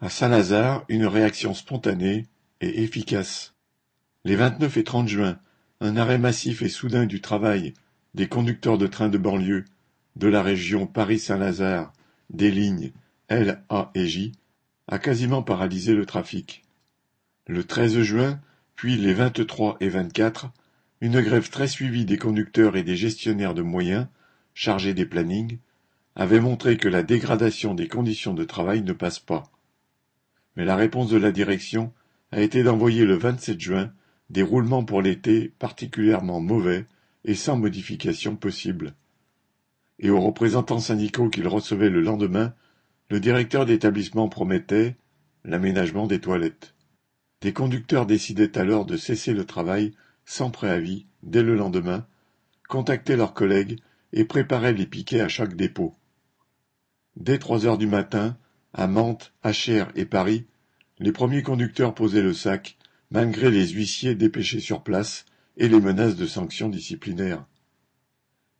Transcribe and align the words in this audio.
À 0.00 0.10
Saint-Lazare, 0.10 0.84
une 0.88 1.06
réaction 1.06 1.54
spontanée 1.54 2.26
et 2.60 2.84
efficace. 2.84 3.56
Les 4.24 4.36
29 4.36 4.76
et 4.76 4.84
30 4.84 5.08
juin, 5.08 5.40
un 5.80 5.96
arrêt 5.96 6.18
massif 6.18 6.62
et 6.62 6.68
soudain 6.68 7.04
du 7.04 7.20
travail 7.20 7.74
des 8.14 8.28
conducteurs 8.28 8.78
de 8.78 8.86
trains 8.86 9.08
de 9.08 9.18
banlieue 9.18 9.64
de 10.14 10.28
la 10.28 10.40
région 10.40 10.86
Paris-Saint-Lazare 10.86 11.92
des 12.30 12.52
lignes 12.52 12.92
L, 13.26 13.64
A 13.70 13.90
et 13.96 14.06
J 14.06 14.30
a 14.86 15.00
quasiment 15.00 15.42
paralysé 15.42 15.94
le 15.94 16.06
trafic. 16.06 16.64
Le 17.48 17.64
13 17.64 18.00
juin, 18.02 18.40
puis 18.76 18.96
les 18.96 19.14
23 19.14 19.78
et 19.80 19.88
24, 19.88 20.46
une 21.00 21.20
grève 21.20 21.50
très 21.50 21.66
suivie 21.66 22.04
des 22.04 22.18
conducteurs 22.18 22.76
et 22.76 22.84
des 22.84 22.96
gestionnaires 22.96 23.54
de 23.54 23.62
moyens, 23.62 24.06
chargés 24.54 24.94
des 24.94 25.06
plannings, 25.06 25.58
avait 26.14 26.38
montré 26.38 26.76
que 26.76 26.88
la 26.88 27.02
dégradation 27.02 27.74
des 27.74 27.88
conditions 27.88 28.34
de 28.34 28.44
travail 28.44 28.82
ne 28.82 28.92
passe 28.92 29.18
pas 29.18 29.50
mais 30.58 30.64
la 30.64 30.74
réponse 30.74 31.08
de 31.08 31.16
la 31.16 31.30
direction 31.30 31.92
a 32.32 32.40
été 32.40 32.64
d'envoyer 32.64 33.04
le 33.04 33.14
27 33.14 33.60
juin 33.60 33.92
des 34.28 34.42
roulements 34.42 34.84
pour 34.84 35.00
l'été 35.00 35.52
particulièrement 35.60 36.40
mauvais 36.40 36.84
et 37.24 37.36
sans 37.36 37.56
modification 37.56 38.34
possible. 38.34 38.94
Et 40.00 40.10
aux 40.10 40.20
représentants 40.20 40.80
syndicaux 40.80 41.30
qu'il 41.30 41.46
recevait 41.46 41.90
le 41.90 42.00
lendemain, 42.00 42.54
le 43.08 43.20
directeur 43.20 43.66
d'établissement 43.66 44.28
promettait 44.28 44.96
l'aménagement 45.44 46.08
des 46.08 46.20
toilettes. 46.20 46.74
Des 47.40 47.52
conducteurs 47.52 48.04
décidaient 48.04 48.58
alors 48.58 48.84
de 48.84 48.96
cesser 48.96 49.34
le 49.34 49.44
travail 49.44 49.92
sans 50.24 50.50
préavis 50.50 51.06
dès 51.22 51.44
le 51.44 51.54
lendemain, 51.54 52.04
contactaient 52.68 53.16
leurs 53.16 53.32
collègues 53.32 53.78
et 54.12 54.24
préparaient 54.24 54.72
les 54.72 54.86
piquets 54.86 55.20
à 55.20 55.28
chaque 55.28 55.54
dépôt. 55.54 55.94
Dès 57.14 57.38
trois 57.38 57.64
heures 57.64 57.78
du 57.78 57.86
matin, 57.86 58.36
à 58.74 58.86
Mantes, 58.86 59.32
Achères 59.42 59.90
et 59.94 60.04
Paris, 60.04 60.46
les 60.98 61.12
premiers 61.12 61.42
conducteurs 61.42 61.94
posaient 61.94 62.22
le 62.22 62.34
sac, 62.34 62.76
malgré 63.10 63.50
les 63.50 63.68
huissiers 63.68 64.14
dépêchés 64.14 64.60
sur 64.60 64.82
place 64.82 65.24
et 65.56 65.68
les 65.68 65.80
menaces 65.80 66.16
de 66.16 66.26
sanctions 66.26 66.68
disciplinaires. 66.68 67.46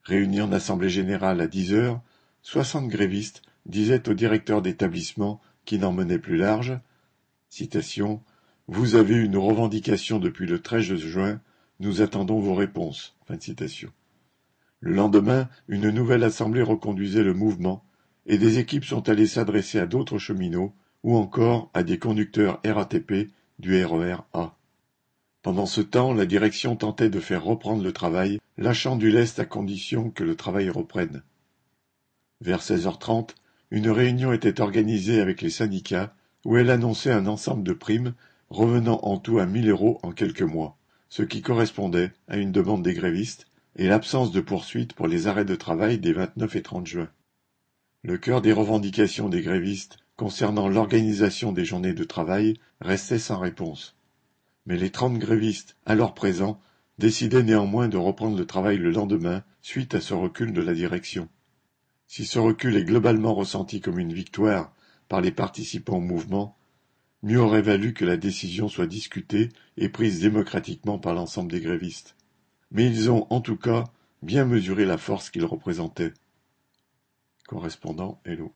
Réunis 0.03 0.41
en 0.41 0.53
assemblée 0.53 0.89
générale 0.89 1.41
à 1.41 1.47
dix 1.47 1.75
heures, 1.75 2.01
soixante 2.43 2.89
grévistes 2.89 3.43
disaient 3.67 4.09
au 4.09 4.15
directeur 4.15 4.63
d'établissement 4.63 5.41
qui 5.65 5.79
n'en 5.79 5.93
menait 5.93 6.19
plus 6.19 6.37
large 6.37 6.79
Vous 8.69 8.95
avez 8.95 9.17
une 9.17 9.37
revendication 9.37 10.19
depuis 10.19 10.47
le 10.47 10.61
13 10.61 10.95
juin, 10.97 11.41
nous 11.81 12.01
attendons 12.01 12.41
vos 12.41 12.55
réponses. 12.55 13.17
Le 14.81 14.93
lendemain, 14.93 15.49
une 15.69 15.91
nouvelle 15.91 16.25
assemblée 16.25 16.63
reconduisait 16.63 17.23
le 17.23 17.35
mouvement 17.35 17.85
et 18.29 18.39
des 18.39 18.59
équipes 18.59 18.85
sont 18.85 19.09
allées 19.09 19.27
s'adresser 19.27 19.79
à 19.79 19.87
d'autres 19.87 20.19
cheminots 20.19 20.75
ou 21.03 21.17
encore 21.17 21.71
à 21.75 21.83
des 21.83 21.99
conducteurs 21.99 22.61
RATP 22.65 23.31
du 23.59 23.85
RER 23.85 24.19
A. 24.35 24.55
Pendant 25.43 25.67
ce 25.67 25.81
temps, 25.81 26.13
la 26.13 26.27
direction 26.27 26.77
tentait 26.77 27.09
de 27.09 27.21
faire 27.21 27.43
reprendre 27.43 27.83
le 27.83 27.93
travail, 27.93 28.39
lâchant 28.59 28.97
du 28.97 29.11
lest 29.11 29.39
à 29.39 29.47
condition 29.47 30.11
que 30.11 30.25
le 30.25 30.37
travail 30.37 30.69
reprenne. 30.69 31.23
Vers 32.41 32.61
16h30, 32.61 33.31
une 33.71 33.89
réunion 33.89 34.33
était 34.33 34.61
organisée 34.61 35.21
avec 35.21 35.41
les 35.41 35.51
syndicats 35.51 36.15
où 36.45 36.57
elle 36.57 36.71
annonçait 36.71 37.13
un 37.13 37.27
ensemble 37.27 37.63
de 37.63 37.73
primes 37.73 38.15
revenant 38.51 39.01
en 39.03 39.19
tout 39.19 39.39
à 39.39 39.47
1000 39.47 39.71
euros 39.71 39.99
en 40.03 40.13
quelques 40.13 40.43
mois, 40.43 40.77
ce 41.09 41.23
qui 41.23 41.41
correspondait 41.41 42.13
à 42.29 42.37
une 42.37 42.53
demande 42.53 42.83
des 42.83 42.95
grévistes 42.95 43.47
et 43.77 43.89
l'absence 43.89 44.33
de 44.33 44.41
poursuite 44.41 44.93
pour 44.93 45.07
les 45.07 45.27
arrêts 45.27 45.45
de 45.45 45.55
travail 45.55 45.99
des 45.99 46.13
29 46.13 46.57
et 46.57 46.63
30 46.63 46.87
juin. 46.87 47.09
Le 48.05 48.17
cœur 48.17 48.43
des 48.43 48.53
revendications 48.53 49.29
des 49.29 49.43
grévistes 49.43 49.97
concernant 50.17 50.69
l'organisation 50.69 51.51
des 51.51 51.65
journées 51.65 51.95
de 51.95 52.05
travail 52.05 52.55
restait 52.81 53.19
sans 53.19 53.39
réponse. 53.39 53.97
Mais 54.67 54.77
les 54.77 54.91
trente 54.91 55.19
grévistes, 55.19 55.77
alors 55.85 56.15
présents, 56.15 56.61
décidaient 56.99 57.43
néanmoins 57.43 57.89
de 57.89 57.97
reprendre 57.97 58.39
le 58.39 58.47
travail 58.47 58.79
le 58.79 58.93
lendemain 58.93 59.43
suite 59.63 59.95
à 59.95 60.01
ce 60.01 60.15
recul 60.15 60.53
de 60.53 60.63
la 60.63 60.75
direction. 60.75 61.29
Si 62.07 62.25
ce 62.25 62.39
recul 62.39 62.77
est 62.77 62.85
globalement 62.85 63.35
ressenti 63.35 63.81
comme 63.81 63.99
une 63.99 64.13
victoire 64.13 64.73
par 65.09 65.21
les 65.21 65.33
participants 65.33 65.97
au 65.97 66.01
mouvement, 66.01 66.57
mieux 67.25 67.41
aurait 67.41 67.63
valu 67.63 67.95
que 67.95 68.05
la 68.05 68.17
décision 68.17 68.69
soit 68.69 68.87
discutée 68.87 69.49
et 69.77 69.89
prise 69.89 70.21
démocratiquement 70.21 70.99
par 70.99 71.15
l'ensemble 71.15 71.51
des 71.51 71.61
grévistes. 71.61 72.15
Mais 72.71 72.87
ils 72.87 73.11
ont, 73.11 73.27
en 73.31 73.41
tout 73.41 73.57
cas, 73.57 73.85
bien 74.23 74.45
mesuré 74.45 74.85
la 74.85 74.99
force 74.99 75.31
qu'ils 75.31 75.45
représentaient. 75.45 76.15
Correspondant 77.49 78.19
Hello 78.27 78.47